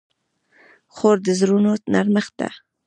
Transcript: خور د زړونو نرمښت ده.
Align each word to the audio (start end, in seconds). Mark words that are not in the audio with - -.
خور 0.95 1.17
د 1.25 1.27
زړونو 1.39 1.71
نرمښت 1.93 2.33
ده. 2.39 2.49